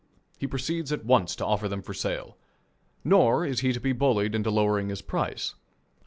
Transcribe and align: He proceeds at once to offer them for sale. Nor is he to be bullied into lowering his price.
He 0.39 0.47
proceeds 0.47 0.91
at 0.91 1.05
once 1.05 1.35
to 1.35 1.45
offer 1.45 1.67
them 1.69 1.83
for 1.83 1.93
sale. 1.93 2.35
Nor 3.03 3.45
is 3.45 3.59
he 3.59 3.71
to 3.71 3.79
be 3.79 3.91
bullied 3.93 4.33
into 4.33 4.49
lowering 4.49 4.89
his 4.89 5.03
price. 5.03 5.53